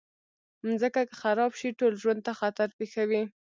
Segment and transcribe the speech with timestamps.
[0.67, 3.21] مځکه که خراب شي، ټول ژوند ته خطر پېښوي.